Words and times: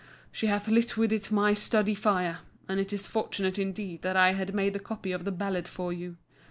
She 0.31 0.47
hath 0.47 0.67
lit 0.67 0.97
with 0.97 1.13
it 1.13 1.31
my 1.31 1.53
study 1.53 1.93
fire, 1.93 2.39
and 2.67 2.79
it 2.79 2.91
is 2.91 3.05
fortunate 3.05 3.59
indeed 3.59 4.01
that 4.01 4.17
I 4.17 4.33
had 4.33 4.55
made 4.55 4.73
the 4.73 4.79
copy 4.79 5.11
of 5.11 5.25
the 5.25 5.31
ballad 5.31 5.67
for 5.67 5.93
you. 5.93 6.17